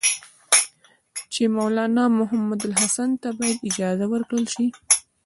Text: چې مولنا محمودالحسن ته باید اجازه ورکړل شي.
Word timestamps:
چې 1.33 1.41
مولنا 1.55 2.03
محمودالحسن 2.19 3.09
ته 3.21 3.29
باید 3.37 3.65
اجازه 3.69 4.05
ورکړل 4.09 4.45
شي. 4.53 4.67